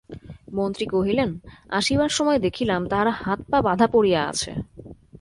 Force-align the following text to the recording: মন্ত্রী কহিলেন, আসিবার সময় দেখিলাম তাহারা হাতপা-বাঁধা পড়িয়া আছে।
মন্ত্রী 0.53 0.85
কহিলেন, 0.85 1.29
আসিবার 1.69 2.09
সময় 2.09 2.39
দেখিলাম 2.39 2.81
তাহারা 2.87 3.13
হাতপা-বাঁধা 3.21 3.87
পড়িয়া 3.87 4.21
আছে। 4.27 4.51